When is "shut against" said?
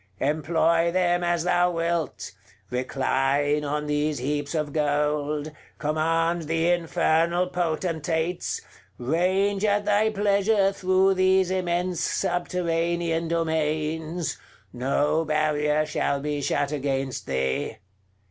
16.41-17.27